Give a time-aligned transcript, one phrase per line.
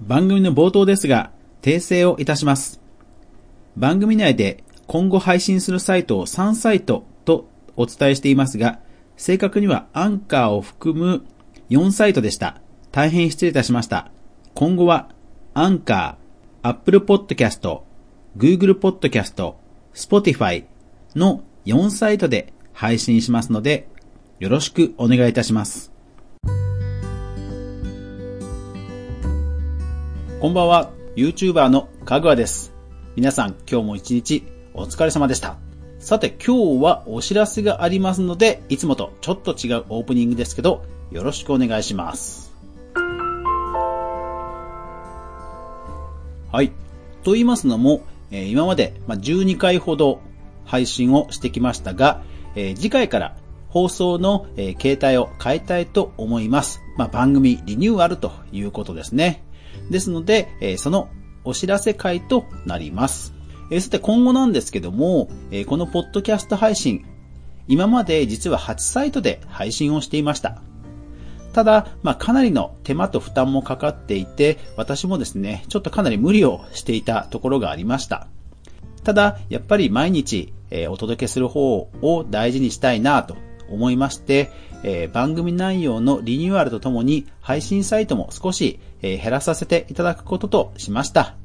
[0.00, 1.30] 番組の冒頭ですが、
[1.62, 2.80] 訂正をいたします。
[3.76, 8.78] 番組内で今後配信するサイトを3サイトとお伝えしていますが、
[9.16, 11.24] 正確にはアンカーを含む
[11.70, 12.60] 4サイトでした。
[12.92, 14.10] 大変失礼いたしました。
[14.54, 15.10] 今後は
[15.54, 17.80] アンカー、Apple Podcast、
[18.36, 19.54] Google Podcast、
[19.94, 20.64] Spotify
[21.14, 23.88] の4サイトで配信しますので、
[24.38, 25.95] よろしくお願いいたします。
[30.46, 32.72] こんばんは、YouTuber のかぐわです。
[33.16, 34.44] 皆さん、今日も一日
[34.74, 35.56] お疲れ様でした。
[35.98, 42.54] さて、今日はお知らせがありますので、いつもとちょっと違うオープニングですけど、よろしくお願いします。
[46.52, 46.70] はい。
[47.24, 50.20] と言いますのも、えー今まで12回ほど
[50.64, 52.22] 配信をしてきましたが、
[52.54, 53.36] えー次回から
[53.70, 56.82] 放送の、えー形態を変えたいと思います。
[56.96, 59.42] まあ、番組リニューアルということですね。
[59.90, 61.08] ですので、えーその
[61.44, 63.32] お知らせ会となります。
[63.70, 67.04] えーさて今後なんですけども、えーこのポッドキャスト配信、
[67.68, 70.62] 今まで実は8サイトで配信をしていました。
[71.52, 78.28] ただ、まあ、かなりの手間と負担もかかっていて、私もですね、ちょっとかなり無理をしていたところがありました。
[79.04, 83.36] ただ、やっぱり毎日、えーお届けする方を大事にしたいなと
[83.70, 84.50] 思いまして、
[84.82, 91.36] えー番組内容のリニューアルとともに配信サイトも少し、えー減らさせていただくこととしました。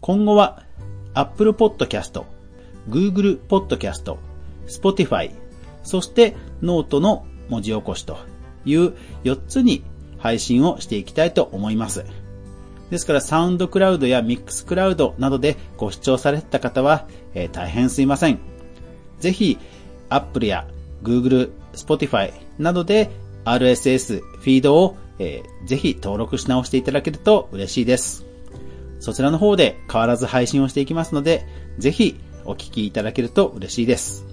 [0.00, 0.64] 今後は
[1.14, 2.24] Apple Podcast、
[2.88, 4.16] Google Podcast、
[4.66, 5.32] Spotify、
[5.82, 8.18] そしてノートの文字起こしと
[8.64, 9.82] いう4つに
[10.18, 12.04] 配信をしていきたいと思います。
[12.90, 18.38] ですから、 SoundCloud や Mixcloud などでご視聴されてた方は、えー大変すいません。
[19.20, 19.58] ぜひ、
[20.08, 20.66] Apple や
[21.02, 23.10] Google、Spotify などで
[23.44, 28.24] RSS フィードを、えーぜひ登録し直していただけると嬉しいです。
[28.98, 31.46] そちらの方で変わらず配信をしていきますので、
[31.78, 34.26] ぜひお聞きいただけると嬉しいです。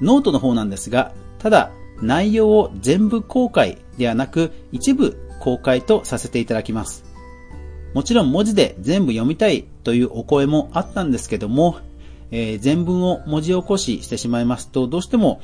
[0.00, 1.70] ノートの方なんですが、ただ
[2.00, 7.04] 内容を全部公開ではなく一部公開とさせていただきます。
[7.94, 11.78] もちろん文字で全部読みたいというお声もあったんですけども、
[12.30, 15.42] えー全文を文字起こししてしまいますと、どうしても、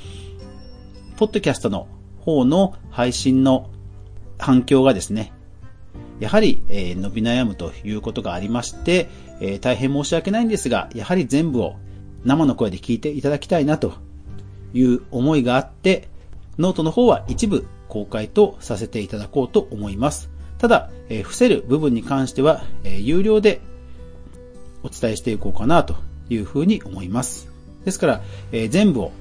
[1.19, 1.89] ポッドキャストの
[2.21, 3.71] 方の配信の
[4.38, 5.32] 反響がですね、
[6.21, 9.09] やはり、え伸び悩むということがありまして、
[9.41, 11.76] え大変申し訳ないんですが、やはり全部を
[12.25, 13.94] 生の声で聞いていただきたいなと
[14.75, 16.09] いう思いがあって、
[16.59, 20.31] ノートの方は一部公開とさせていただこうと思います。
[20.59, 23.60] ただ、え伏せる部分に関しては、え有料で
[24.82, 25.97] お伝えしていこうかなと
[26.31, 27.49] いうふうに思います。
[27.84, 29.12] ですから、えー全部を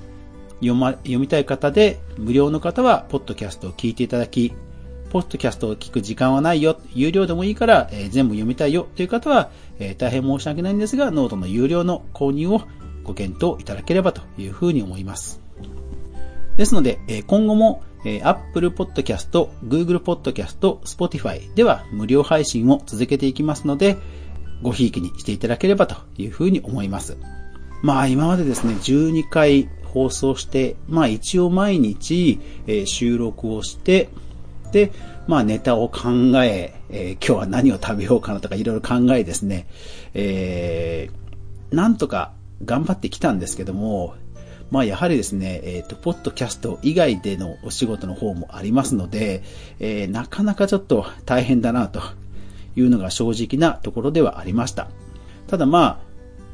[0.62, 4.54] 読ま、読みたい方で、無料の方は、ポッドキャストを聞いていただき、
[5.10, 12.62] ポッドキャストを聞く時間はないよ、有料でもいいから、えー全部読みたいよという方は、えー大変申し訳ないんですが、ノートの有料の購入を
[13.04, 15.42] ご検討いただければというふうに思います。
[16.58, 23.98] ですので、えー今後も、えー Apple Podcast、Google Podcast、Spotify では無料配信を続けていきますので、
[24.62, 27.18] ごひいきにしていただければというふうに思います。
[27.82, 34.10] まあ今までですね、12回放送して、まあ一応毎日、えー収録をして、
[35.28, 36.10] まあネタを考
[36.44, 39.68] え、えー今日は何を食べようかなとかいろいろ考えですね、
[40.14, 42.32] えーなんとか
[42.64, 44.16] 頑張ってきたんですけども、
[44.72, 49.44] まあやはりですね、えっ、と、ポッドキャスト以外でのお仕事の方もありますので、
[49.80, 52.02] えーなかなかちょっと大変だなと
[52.76, 54.90] いうのが正直なところではありました。
[55.48, 56.00] ただまあ、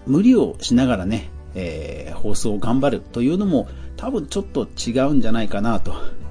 [0.06, 6.23] 無理をしながらね、えー放送を頑張るというのも多分ちょっと違うんじゃないかなと。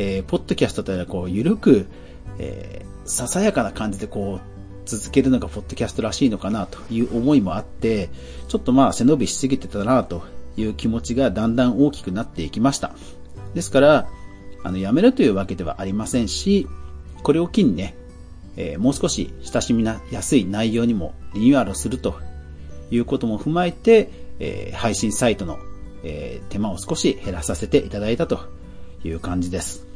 [0.00, 1.86] えーポッドキャストというのはこう、ゆるく、
[2.38, 8.08] えーささやかな感じでこう、続けるのがポッドキャストらしいのかなという思いもあって、
[8.48, 10.22] ちょっとまあ背伸びしすぎてたなと
[10.56, 12.92] いう気持ちがだんだん大きくなっていきました。
[13.54, 14.08] ですから、
[14.62, 16.66] あの、やめるというわけではありませんし、
[17.22, 17.94] これを機にね、
[18.56, 22.14] えーもう少し親しみなやすい内容にもリニューアルすると
[22.90, 25.58] いうことも踏まえて、えー配信サイトの、
[26.04, 28.40] えー手間を少し減らさせていただいたと
[29.04, 29.86] いう感じです。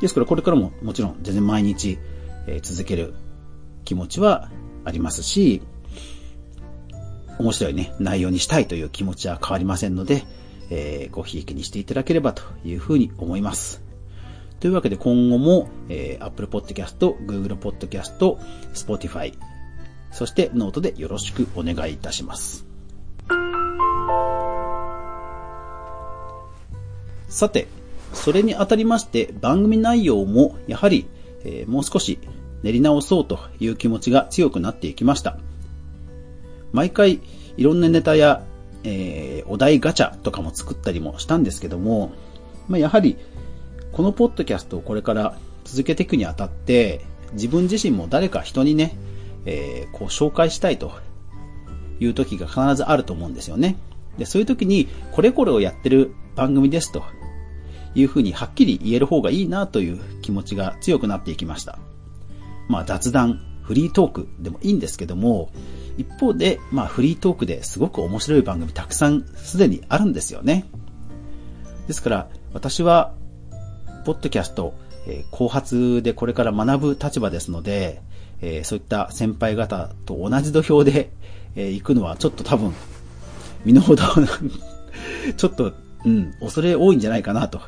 [0.00, 1.98] ですからこれからももちろん全然毎日、
[2.46, 3.14] え続ける
[3.84, 4.50] 気持ちは
[4.84, 5.62] ありますし、
[7.38, 10.24] 面白いね、内容にしたいという気持ちは変わりませんので、
[10.70, 13.82] えーごひいきにしていただければというふうに思います。
[14.60, 18.36] というわけで今後も、えー Apple Podcast、Google Podcast、
[18.74, 19.34] Spotify、
[20.12, 22.66] そしてノートでよろしくお願いいたします。
[27.28, 27.66] さて、
[28.16, 31.06] それにあたりまして番組内容もやはり、
[31.44, 32.18] えーもう少し
[32.62, 35.38] 練り直そうという気持ちが強くなっていきました。
[36.72, 37.20] 毎回
[37.56, 38.42] いろんなネタや、
[38.82, 42.12] えー、お題ガチャとかも作ったりもしたんですけども、
[42.68, 43.16] まあ、やはり
[43.92, 48.96] このポッドキャストをこれから続けていくにあたって、自分自身も誰か人にね、
[49.44, 50.92] えー、こう紹介したいと
[52.00, 53.76] いう時が必ずあると思うんですよね。
[54.18, 57.04] で、そういう時に、これこれをやってる番組ですと
[57.96, 61.78] いうふうにはっきり言える方がいいなという気持ちが強くなっていきました。
[62.68, 65.50] まあ雑談、フリートークでもいいんですけども、
[65.96, 70.66] 一方で、まあフリートークですごく面白い番組たくさんすでにあるんですよね。
[71.86, 73.14] ですから、私は、
[74.04, 74.74] ポッドキャスト、
[75.06, 78.02] えー、後発でこれから学ぶ立場ですので、
[78.40, 81.10] えー、そういった先輩方と同じ土俵で、
[81.54, 82.74] えー、行くのはちょっと多分、
[83.64, 84.02] 身の程
[85.36, 85.72] ちょっと、
[86.06, 87.60] うん、恐れ多いんじゃないかなと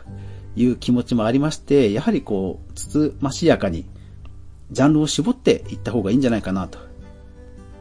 [0.56, 3.84] いう気持ちもありまして、やはりこう、つつましやかに、
[4.70, 6.78] ジャンルを絞っていった方がいいんじゃないかなと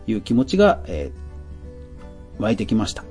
[0.08, 3.06] いう気持ちが、えー、湧いてきました。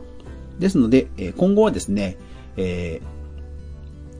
[0.59, 2.17] ですので、え今後はですね、
[2.57, 3.07] えー、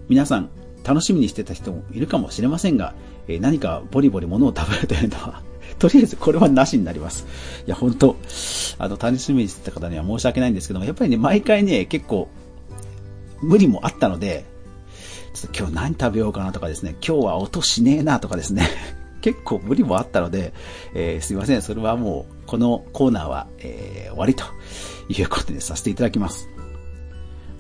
[0.09, 0.51] 皆さん
[0.85, 2.95] 楽しみにしてた人もいるかもしれませんが、
[3.27, 5.43] え何かボリボリ物を食べるというのは
[5.81, 7.27] とりあえずこれはなしになります。
[7.67, 8.17] いや、本当
[8.79, 12.29] あの、楽しみにしてた方には申し訳ないんですけども、やっぱりね、毎回ね、結構、
[13.43, 14.45] 無理もあったので、
[15.35, 18.69] ちょっと今日何食べようかなとかですね、今日は音しねえなとかですね、
[19.21, 20.53] 結構無理もあったので、
[20.95, 24.45] えー、すいません、それはもう、このコーナーは、えー、終わりと
[25.09, 26.49] いうことでさせていただきます。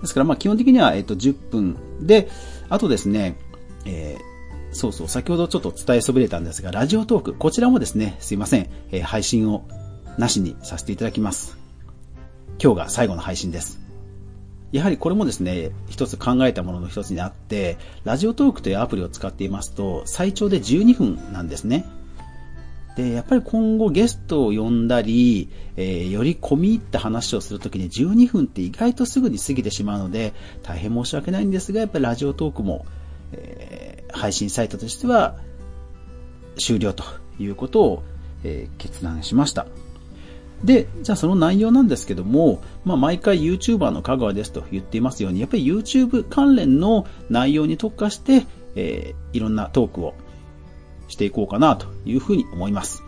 [0.00, 2.28] ですから、まあ基本的には、えっ、ー、と、10分で、
[2.68, 3.36] あとですね、
[3.84, 4.36] えー
[4.72, 9.66] そうそう、先ほどちょっと伝えそびれたんですが、ラジオトーク、こちらもですね、すいません、えー、配信を
[10.18, 11.56] なしにさせていただきます。
[12.62, 13.85] 今日が最後の配信です。
[14.76, 21.84] やはりこれもですね、一つ考えたものの一つにあって、ラジオトークというアプリを使っていますと、最長で12分なんですね。
[22.96, 30.32] で、やっぱり今後ゲストを呼んだり、えー、より込み入った話をするときに12分って意外とすぐに過ぎてしまうので、
[30.62, 32.86] 大変申し訳ないんですが、やっぱりラジオトークも、
[33.32, 35.36] えー、配信サイトとしては
[36.56, 37.04] 終了と
[37.38, 38.02] いうことを、
[38.44, 39.66] えー、決断しました。
[40.64, 50.14] で、じゃあその内容なんですけども、まあ毎回 YouTuber の香川ですと言っていますように、やっぱり YouTube 関連の内容に特化して、えー、いろんなトークを
[51.08, 53.02] していこうかなというふうに思います。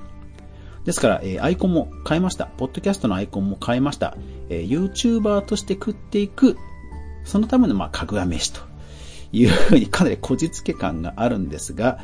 [0.85, 2.47] ですから、えー、アイコンも変えました。
[2.47, 4.17] ポッドキャストのアイコンも変えました。
[4.49, 6.57] えー、YouTuber として食っていく、
[7.25, 8.61] そのための、まあ、かぐわ飯と
[9.33, 11.99] いうふうにかなりこじつけ感があるんですが、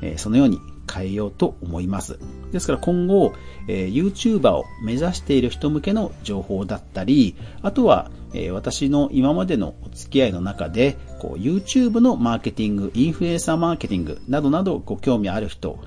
[0.00, 0.58] えー、そのように
[0.92, 2.18] 変えようと思います。
[2.52, 3.32] ですから今後、
[3.68, 15.78] えー、YouTuber を目指している人向けの情報だったり、あとは、えー、私の今までのお付き合いの中で、こう YouTube のマーケティング、インフルエンサーマーケティングなどなどご興味ある人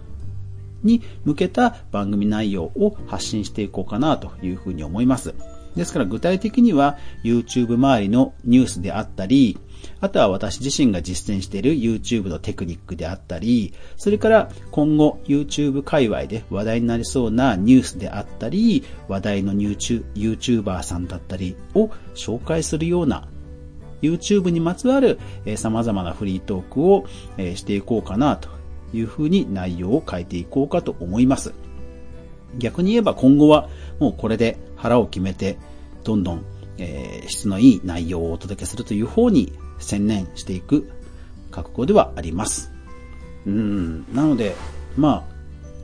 [0.83, 5.33] に向けた番組内容を発信していこうかなというふうに思います。
[5.75, 9.57] ですから具体的には YouTube 周りのニュースであったり、
[9.99, 23.27] あとは私自身が実践している YouTube のテクニックであったり、それから今後 YouTube 界隈で話題になりそうなニュースであったり、話題の YouTuber さんだったりを紹介するような
[24.01, 25.19] YouTube にまつわる
[25.55, 27.05] 様々なフリートークを
[27.55, 28.49] していこうかなと
[28.93, 31.53] いうふうに内容を変えていこうかと思います。
[32.55, 33.69] 逆に言えば今後は
[33.99, 35.57] もうこれで腹を決めて
[36.03, 36.45] どんどん、
[36.77, 40.89] えー、質のいい内容をお届けするという方に専念していく
[41.51, 42.71] 覚悟ではあります。
[43.45, 44.13] うん。
[44.13, 44.55] なので、
[44.95, 45.27] ま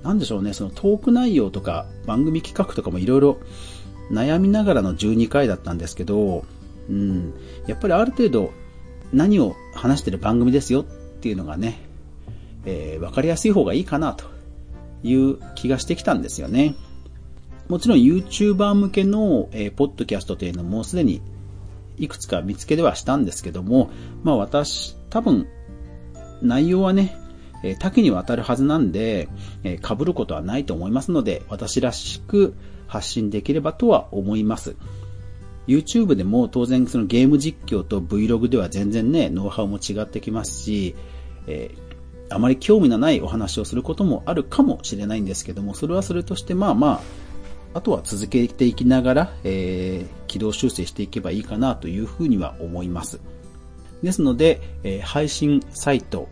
[0.03, 3.37] あ、なんでしょうね、そのトーク内容とか番組企画とかもいろいろ
[4.11, 6.45] 悩みながらの12回だったんですけど、
[6.89, 7.33] うん。
[7.67, 8.51] やっぱりある程度
[9.11, 10.85] 何を話してる番組ですよっ
[11.21, 11.79] ていうのがね、
[12.65, 14.25] えー、わかりやすい方がいいかなと
[15.03, 16.75] いう気がしてきたんですよね。
[17.69, 21.21] もちろん YouTuber 向けの、えー、ポッドキャストというのもすでに
[21.97, 23.89] いくつか見つけではしたんですけども、
[24.23, 25.47] まあ私、多分、
[26.41, 27.15] 内容はね、
[27.63, 29.29] え多岐にわたるはずなんで、
[29.63, 32.55] えー、被ることはないと思いますので、私らしく
[32.87, 34.75] 発信できればとは思います。
[35.65, 40.95] YouTube でも当然そのゲーム実況と Vlog では全然ね、ノウハウも違ってきますし、
[41.47, 41.92] えー、
[42.33, 47.01] あまり興味のないお話をすることもあるかもしれないんですけども、それはそれとしてまあま
[47.73, 53.19] あ、あとは続けていきながら、えー、軌道修正していけばいいかなというふうには思います。
[54.01, 56.27] ですので、えー、配信サイト、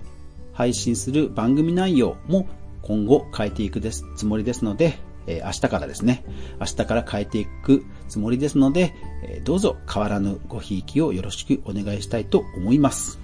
[0.54, 2.48] 配信する番組内容も
[2.82, 6.24] 今後変えていくですつもりですので、えー、明日からですね、
[6.60, 8.94] 明日から変えていくつもりですので、
[9.24, 13.21] えー、どうぞ変わらぬごひいきをよろしくお願いしたいと思います。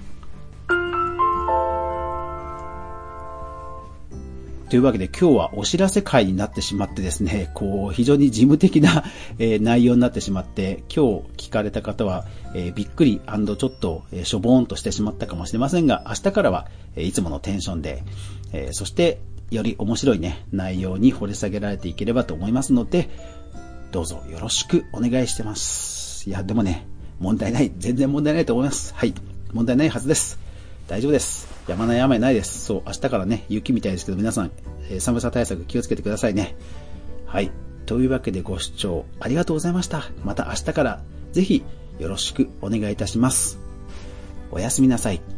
[4.70, 9.06] というわけで今日はお知らせ会になってしまってですね、こう、非常に事務的な、
[9.40, 18.04] え内容になってしまって、今日聞かれた方は、えびっくりちょっと、えしょぼーんとしてしまったかもしれませんが、明日からは、えいつものテンションで、
[18.52, 19.22] えそして、
[19.52, 23.10] より面白いね、内容に掘り下げられていければと思いますので、
[23.94, 26.30] どうぞよろしくお願いしてます。
[26.30, 26.86] いや、でもね、
[27.20, 27.72] 問題ない。
[27.78, 28.94] 全然問題ないと思います。
[28.94, 29.14] はい。
[29.54, 30.47] 問題ないはずです。
[30.88, 31.48] 大丈夫です。
[31.68, 32.66] 山ない雨ないです。
[32.66, 34.52] そう、明日からね、雪みたいですけど、皆さん、
[34.90, 36.56] え、寒さ対策気をつけてくださいね。
[37.26, 37.52] はい。
[37.86, 40.04] というわけでご視聴ありがとうございました。
[40.24, 41.02] また明日から
[41.32, 41.64] ぜひ
[42.00, 43.60] よろしくお願いいたします。
[44.52, 45.37] おやすみなさい。